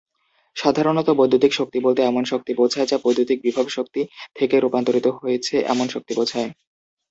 সাধারণত 0.55 1.07
বৈদ্যুতিক 1.19 1.51
শক্তি 1.55 1.77
বলতে 1.85 2.01
এমন 2.03 2.23
শক্তি 2.31 2.51
বোঝায় 2.59 2.87
যা 2.87 2.97
বৈদ্যুতিক 3.03 3.37
বিভবশক্তি 3.41 4.01
থেকে 4.37 4.55
রূপান্তরিত 4.57 5.07
হয়েছে 5.17 5.55
এমন 5.73 5.85
শক্তি 5.87 6.13
বোঝায়। 6.19 6.49